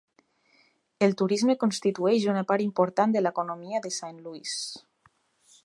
[1.07, 4.57] El turisme constitueix una part important a l'economia de Saint Louis.